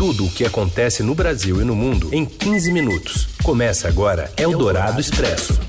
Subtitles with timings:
[0.00, 3.28] tudo o que acontece no Brasil e no mundo em 15 minutos.
[3.44, 5.60] Começa agora Eldorado Expresso.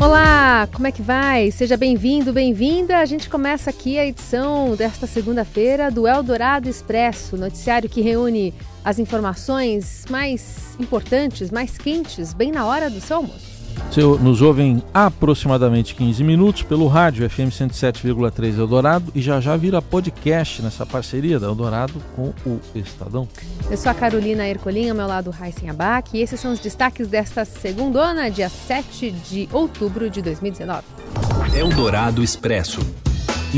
[0.00, 1.52] Olá, como é que vai?
[1.52, 2.98] Seja bem-vindo, bem-vinda.
[2.98, 8.52] A gente começa aqui a edição desta segunda-feira do Eldorado Expresso, noticiário que reúne
[8.84, 13.55] as informações mais importantes, mais quentes, bem na hora do seu almoço.
[13.90, 19.80] Você nos ouvem aproximadamente 15 minutos pelo rádio FM 107,3 Eldorado e já já vira
[19.80, 23.26] podcast nessa parceria da Eldorado com o Estadão.
[23.70, 27.08] Eu sou a Carolina Ercolim, ao meu lado Raíssen Abac e esses são os destaques
[27.08, 30.82] desta segunda, dia 7 de outubro de 2019.
[31.54, 33.05] Eldorado Expresso.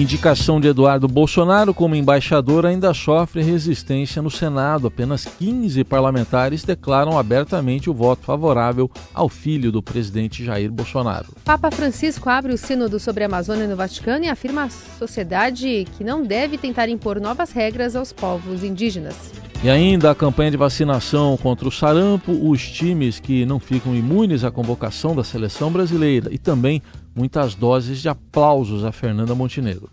[0.01, 4.87] Indicação de Eduardo Bolsonaro como embaixador ainda sofre resistência no Senado.
[4.87, 11.35] Apenas 15 parlamentares declaram abertamente o voto favorável ao filho do presidente Jair Bolsonaro.
[11.45, 16.05] Papa Francisco abre o sínodo sobre a Amazônia no Vaticano e afirma à sociedade que
[16.05, 19.33] não deve tentar impor novas regras aos povos indígenas.
[19.65, 24.45] E ainda a campanha de vacinação contra o sarampo, os times que não ficam imunes
[24.45, 26.81] à convocação da seleção brasileira e também
[27.19, 29.91] muitas doses de aplausos a Fernanda Montenegro.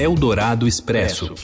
[0.00, 1.34] Eldorado Expresso.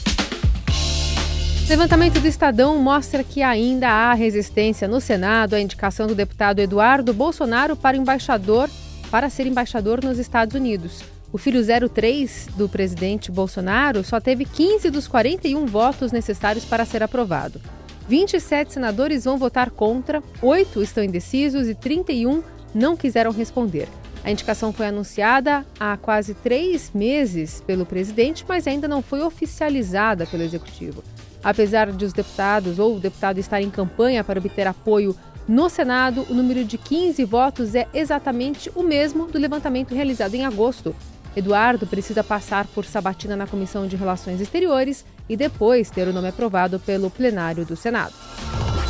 [1.69, 7.13] Levantamento do Estadão mostra que ainda há resistência no Senado à indicação do deputado Eduardo
[7.13, 8.67] Bolsonaro para embaixador
[9.11, 11.03] para ser embaixador nos Estados Unidos.
[11.31, 17.03] O filho 03 do presidente Bolsonaro só teve 15 dos 41 votos necessários para ser
[17.03, 17.61] aprovado.
[18.09, 22.41] 27 senadores vão votar contra, 8 estão indecisos e 31
[22.73, 23.87] não quiseram responder.
[24.25, 30.25] A indicação foi anunciada há quase três meses pelo presidente, mas ainda não foi oficializada
[30.25, 31.03] pelo executivo.
[31.43, 35.15] Apesar de os deputados ou o deputado estar em campanha para obter apoio
[35.47, 40.43] no Senado, o número de 15 votos é exatamente o mesmo do levantamento realizado em
[40.43, 40.95] agosto.
[41.35, 46.29] Eduardo precisa passar por sabatina na Comissão de Relações Exteriores e depois ter o nome
[46.29, 48.15] aprovado pelo plenário do Senado.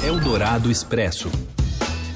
[0.01, 1.29] Eldorado Expresso.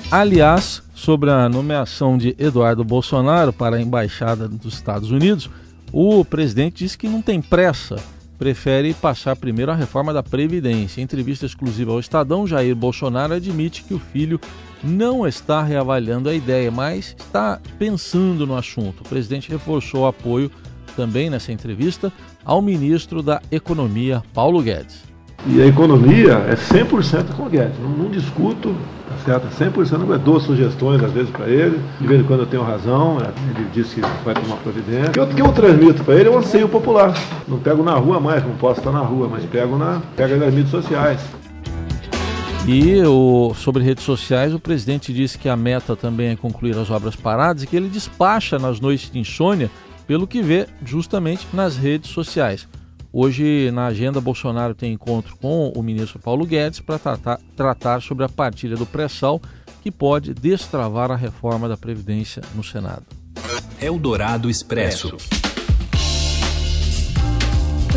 [0.09, 5.49] Aliás, sobre a nomeação de Eduardo Bolsonaro para a embaixada dos Estados Unidos,
[5.93, 7.95] o presidente disse que não tem pressa,
[8.37, 10.99] prefere passar primeiro a reforma da Previdência.
[10.99, 14.39] Em entrevista exclusiva ao Estadão, Jair Bolsonaro admite que o filho
[14.83, 19.01] não está reavaliando a ideia, mas está pensando no assunto.
[19.01, 20.51] O presidente reforçou o apoio
[20.97, 22.11] também nessa entrevista
[22.43, 25.08] ao ministro da Economia, Paulo Guedes.
[25.47, 27.79] E a economia é 100% com o Guedes.
[27.81, 28.75] Não, não discuto,
[29.07, 29.47] tá certo?
[29.47, 31.79] 100% eu dou sugestões às vezes para ele.
[31.99, 33.17] De vez em quando eu tenho razão.
[33.19, 35.23] É, ele disse que vai tomar providência.
[35.23, 37.13] O que eu transmito para ele é um anseio popular.
[37.47, 40.53] Não pego na rua mais, não posso estar na rua, mas pego, na, pego nas
[40.53, 41.21] mídias sociais.
[42.67, 46.91] E o, sobre redes sociais, o presidente disse que a meta também é concluir as
[46.91, 49.71] obras paradas e que ele despacha nas noites de insônia
[50.05, 52.67] pelo que vê justamente nas redes sociais.
[53.11, 58.23] Hoje, na agenda, Bolsonaro tem encontro com o ministro Paulo Guedes para tratar, tratar sobre
[58.23, 59.41] a partilha do pré-sal
[59.81, 63.05] que pode destravar a reforma da Previdência no Senado.
[63.81, 65.17] Eldorado Expresso.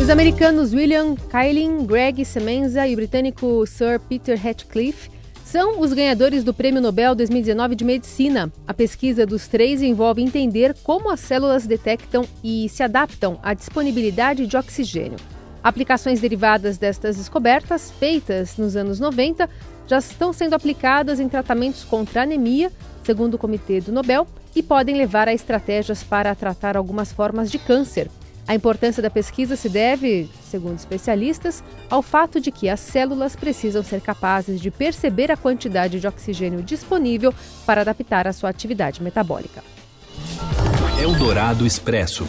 [0.01, 5.12] Os americanos William Kaelin, Greg Semenza e o britânico Sir Peter Hatcliffe
[5.53, 8.51] são os ganhadores do Prêmio Nobel 2019 de Medicina.
[8.67, 14.47] A pesquisa dos três envolve entender como as células detectam e se adaptam à disponibilidade
[14.47, 15.19] de oxigênio.
[15.63, 19.47] Aplicações derivadas destas descobertas, feitas nos anos 90,
[19.85, 22.71] já estão sendo aplicadas em tratamentos contra anemia,
[23.03, 24.25] segundo o Comitê do Nobel,
[24.55, 28.09] e podem levar a estratégias para tratar algumas formas de câncer.
[28.45, 33.81] A importância da pesquisa se deve, segundo especialistas, ao fato de que as células precisam
[33.81, 37.33] ser capazes de perceber a quantidade de oxigênio disponível
[37.65, 39.63] para adaptar a sua atividade metabólica.
[41.01, 42.27] Eldorado Expresso.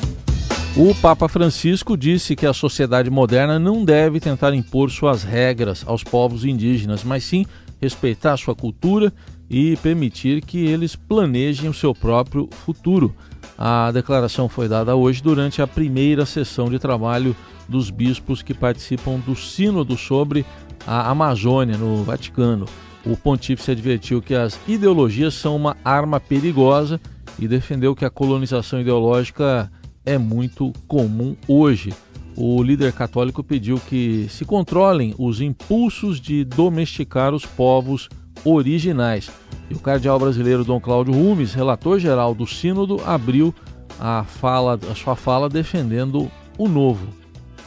[0.77, 6.03] O Papa Francisco disse que a sociedade moderna não deve tentar impor suas regras aos
[6.03, 7.45] povos indígenas, mas sim
[7.81, 9.13] respeitar sua cultura
[9.49, 13.15] e permitir que eles planejem o seu próprio futuro.
[13.57, 17.37] A declaração foi dada hoje durante a primeira sessão de trabalho
[17.69, 20.45] dos bispos que participam do Sínodo sobre
[20.87, 22.67] a Amazônia no Vaticano.
[23.07, 27.01] O pontífice advertiu que as ideologias são uma arma perigosa
[27.39, 29.71] e defendeu que a colonização ideológica
[30.05, 31.93] é muito comum hoje.
[32.37, 38.09] O líder católico pediu que se controlem os impulsos de domesticar os povos
[38.45, 39.31] originais.
[39.71, 43.55] E o cardeal brasileiro Dom Cláudio Rumes, relator geral do Sínodo, abriu
[43.99, 47.09] a, fala, a sua fala defendendo o novo.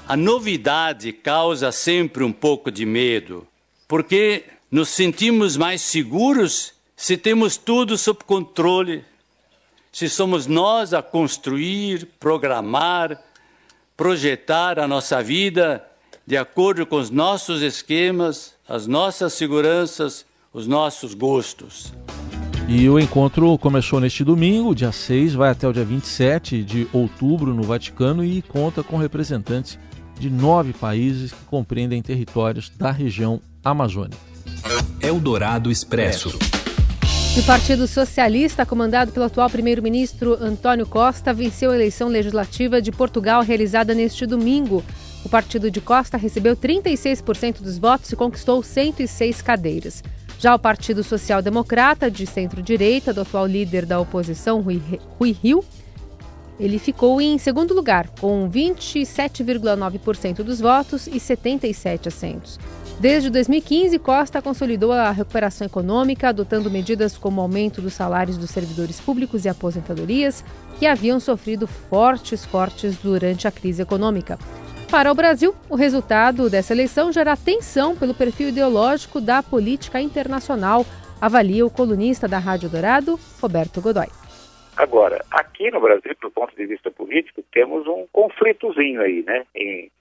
[0.08, 3.46] A novidade causa sempre um pouco de medo,
[3.88, 9.04] porque nos sentimos mais seguros se temos tudo sob controle,
[9.92, 13.22] se somos nós a construir, programar,
[13.96, 15.86] projetar a nossa vida
[16.26, 20.26] de acordo com os nossos esquemas, as nossas seguranças,
[20.58, 21.94] os nossos gostos.
[22.68, 27.54] E o encontro começou neste domingo, dia 6, vai até o dia 27 de outubro
[27.54, 29.78] no Vaticano e conta com representantes
[30.20, 34.18] de nove países que compreendem territórios da região amazônica.
[35.00, 36.36] Eldorado Expresso.
[37.38, 43.44] O Partido Socialista, comandado pelo atual primeiro-ministro Antônio Costa, venceu a eleição legislativa de Portugal
[43.44, 44.84] realizada neste domingo.
[45.24, 50.02] O partido de Costa recebeu 36% dos votos e conquistou 106 cadeiras.
[50.40, 54.80] Já o Partido Social Democrata, de centro-direita, do atual líder da oposição, Rui,
[55.42, 55.66] Rio,
[56.60, 62.60] ele ficou em segundo lugar, com 27,9% dos votos e 77 assentos.
[63.00, 69.00] Desde 2015, Costa consolidou a recuperação econômica, adotando medidas como aumento dos salários dos servidores
[69.00, 70.44] públicos e aposentadorias,
[70.80, 74.38] que haviam sofrido fortes cortes durante a crise econômica.
[74.90, 80.86] Para o Brasil, o resultado dessa eleição gera tensão pelo perfil ideológico da política internacional,
[81.20, 84.08] avalia o colunista da Rádio Dourado, Roberto Godoy.
[84.78, 89.92] Agora, aqui no Brasil, do ponto de vista político, temos um conflitozinho aí, né, em,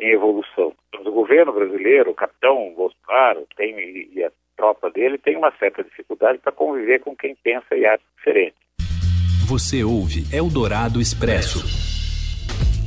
[0.00, 0.72] em evolução.
[1.04, 3.76] O governo brasileiro, o capitão Bolsonaro tem,
[4.12, 8.02] e a tropa dele tem uma certa dificuldade para conviver com quem pensa e acha
[8.16, 8.56] diferente.
[9.46, 11.91] Você ouve Eldorado Expresso.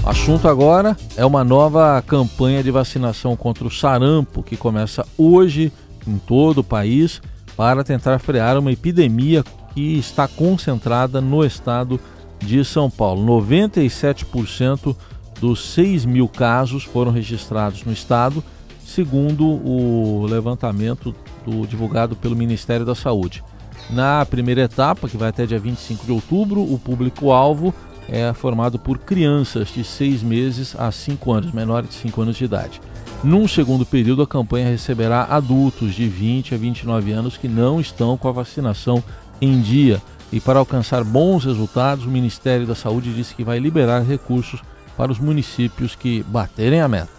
[0.06, 5.74] Assunto agora é uma nova campanha de vacinação contra o sarampo que começa hoje
[6.06, 7.20] em todo o país
[7.58, 9.44] para tentar frear uma epidemia
[9.74, 12.00] que está concentrada no estado
[12.38, 13.26] de São Paulo.
[13.26, 14.96] 97%
[15.42, 18.44] dos 6 mil casos foram registrados no estado,
[18.86, 23.44] segundo o levantamento do, divulgado pelo Ministério da Saúde.
[23.90, 27.74] Na primeira etapa, que vai até dia 25 de outubro, o público-alvo
[28.10, 32.46] é formado por crianças de 6 meses a 5 anos, menores de 5 anos de
[32.46, 32.82] idade.
[33.24, 38.18] Num segundo período, a campanha receberá adultos de 20 a 29 anos que não estão
[38.18, 39.04] com a vacinação
[39.42, 40.02] em dia.
[40.32, 44.62] E para alcançar bons resultados, o Ministério da Saúde disse que vai liberar recursos
[44.96, 47.10] para os municípios que baterem a meta.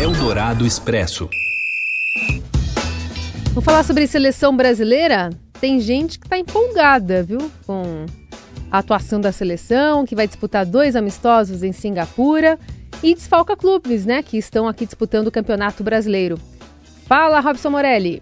[0.00, 1.28] Eldorado Expresso.
[3.52, 5.30] Vou falar sobre seleção brasileira.
[5.60, 7.50] Tem gente que está empolgada, viu?
[7.66, 8.06] Com
[8.70, 12.58] a atuação da seleção, que vai disputar dois amistosos em Singapura,
[13.02, 16.38] e desfalca clubes, né, que estão aqui disputando o Campeonato Brasileiro.
[17.06, 18.20] Fala, Robson Morelli.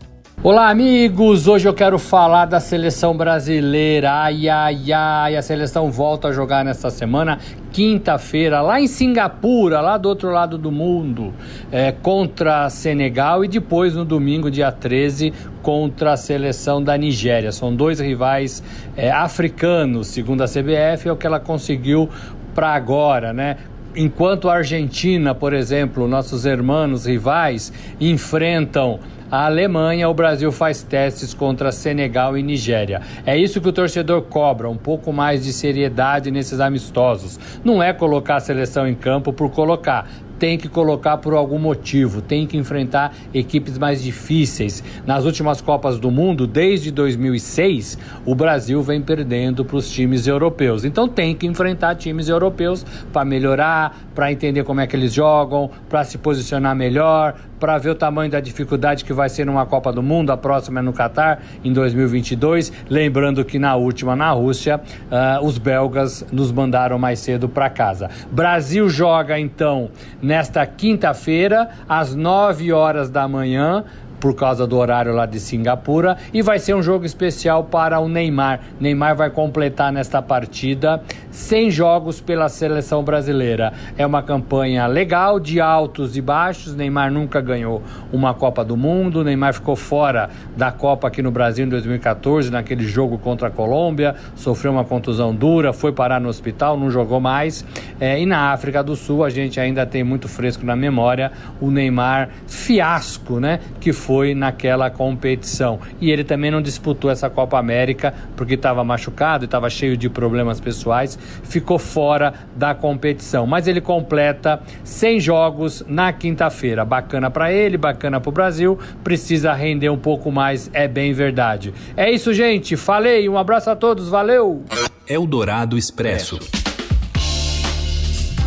[0.49, 1.49] Olá, amigos!
[1.49, 4.13] Hoje eu quero falar da seleção brasileira.
[4.13, 5.37] Ai, ai, ai!
[5.37, 7.41] A seleção volta a jogar nesta semana,
[7.73, 11.35] quinta-feira, lá em Singapura, lá do outro lado do mundo,
[11.73, 15.35] é, contra Senegal e depois no domingo, dia 13,
[15.65, 17.51] contra a seleção da Nigéria.
[17.51, 18.63] São dois rivais
[18.97, 22.09] é, africanos, segundo a CBF, é o que ela conseguiu
[22.55, 23.57] para agora, né?
[23.99, 29.01] Enquanto a Argentina, por exemplo, nossos irmãos rivais, enfrentam
[29.31, 33.01] a Alemanha, o Brasil faz testes contra Senegal e Nigéria.
[33.25, 37.41] É isso que o torcedor cobra, um pouco mais de seriedade nesses amistosos.
[37.65, 40.07] Não é colocar a seleção em campo por colocar,
[40.39, 44.83] tem que colocar por algum motivo, tem que enfrentar equipes mais difíceis.
[45.07, 50.85] Nas últimas Copas do Mundo, desde 2006, o Brasil vem perdendo para os times europeus.
[50.85, 55.71] Então tem que enfrentar times europeus para melhorar, para entender como é que eles jogam,
[55.89, 59.93] para se posicionar melhor, para ver o tamanho da dificuldade que vai ser numa Copa
[59.93, 62.73] do Mundo, a próxima é no Catar, em 2022.
[62.89, 68.11] Lembrando que na última, na Rússia, uh, os belgas nos mandaram mais cedo para casa.
[68.31, 69.91] Brasil joga então
[70.23, 73.85] nesta quinta-feira, às 9 horas da manhã
[74.21, 78.09] por causa do horário lá de Singapura e vai ser um jogo especial para o
[78.09, 78.61] Neymar.
[78.81, 81.03] Neymar vai completar nesta partida
[81.37, 83.73] 100 jogos pela seleção brasileira.
[83.99, 86.75] É uma campanha legal de altos e baixos.
[86.75, 89.23] Neymar nunca ganhou uma Copa do Mundo.
[89.23, 94.15] Neymar ficou fora da Copa aqui no Brasil em 2014, naquele jogo contra a Colômbia,
[94.35, 97.65] sofreu uma contusão dura, foi parar no hospital, não jogou mais.
[98.01, 101.71] É, e na África do Sul a gente ainda tem muito fresco na memória o
[101.71, 105.79] Neymar fiasco, né, que foi naquela competição.
[106.01, 110.09] E ele também não disputou essa Copa América porque estava machucado e estava cheio de
[110.09, 113.47] problemas pessoais, ficou fora da competição.
[113.47, 116.85] Mas ele completa 100 jogos na quinta-feira.
[116.85, 118.79] Bacana para ele, bacana para o Brasil.
[119.03, 121.73] Precisa render um pouco mais, é bem verdade.
[121.97, 122.77] É isso, gente.
[122.77, 123.29] Falei.
[123.29, 124.09] Um abraço a todos.
[124.09, 124.65] Valeu.
[125.09, 126.39] Eldorado Expresso.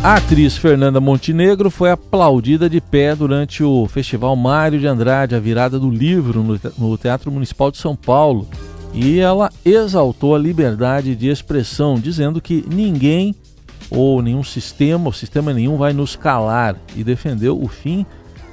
[0.02, 5.38] A atriz Fernanda Montenegro foi aplaudida de pé durante o Festival Mário de Andrade, a
[5.38, 8.48] virada do livro no Teatro Municipal de São Paulo.
[8.92, 13.34] E ela exaltou a liberdade de expressão, dizendo que ninguém
[13.90, 18.06] ou nenhum sistema, o sistema nenhum vai nos calar e defendeu o fim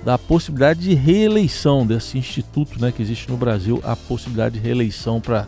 [0.04, 5.20] da possibilidade de reeleição desse instituto né, que existe no Brasil, a possibilidade de reeleição
[5.20, 5.48] para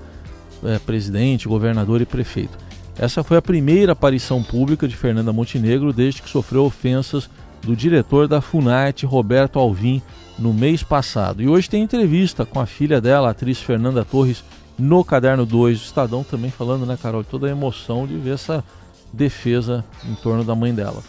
[0.63, 2.57] é, presidente, governador e prefeito.
[2.97, 7.29] Essa foi a primeira aparição pública de Fernanda Montenegro desde que sofreu ofensas
[7.61, 10.01] do diretor da Funarte, Roberto Alvim,
[10.37, 11.41] no mês passado.
[11.41, 14.43] E hoje tem entrevista com a filha dela, a atriz Fernanda Torres,
[14.79, 18.63] no Caderno 2 do Estadão, também falando, né, Carol, toda a emoção de ver essa
[19.11, 21.03] defesa em torno da mãe dela.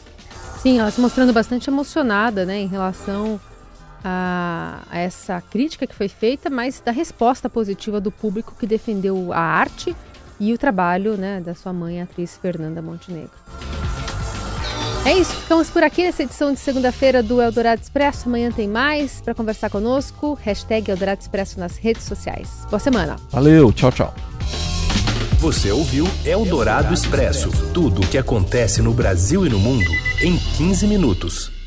[0.59, 3.41] Sim, ela se mostrando bastante emocionada né, em relação
[4.05, 9.33] a, a, essa crítica que foi feita, mas da resposta positiva do público que defendeu
[9.33, 9.95] a arte
[10.39, 13.31] e o trabalho né, da sua mãe, a atriz Fernanda Montenegro.
[15.05, 18.29] É isso, ficamos por aqui nessa edição de segunda-feira do Eldorado Expresso.
[18.29, 20.39] Amanhã tem mais para conversar conosco.
[20.43, 22.67] Hashtag Eldorado Expresso nas redes sociais.
[22.69, 23.17] Boa semana.
[23.31, 24.15] Valeu, tchau, tchau.
[25.39, 29.91] Você ouviu Eldorado Expresso tudo o que acontece no Brasil e no mundo
[30.23, 31.60] em 15 minutos.